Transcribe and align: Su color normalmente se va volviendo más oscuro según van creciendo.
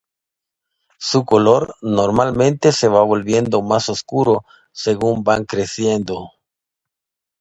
Su 0.97 1.25
color 1.25 1.75
normalmente 1.83 2.71
se 2.71 2.87
va 2.87 3.03
volviendo 3.03 3.61
más 3.61 3.87
oscuro 3.87 4.43
según 4.71 5.23
van 5.23 5.45
creciendo. 5.45 6.31